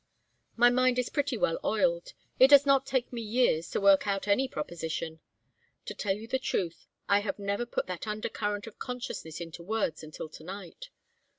[0.55, 4.27] "My mind is pretty well oiled: it does not take me years to work out
[4.27, 5.19] any proposition.
[5.85, 10.01] To tell you the truth, I have never put that undercurrent of consciousness into words
[10.03, 10.89] until to night.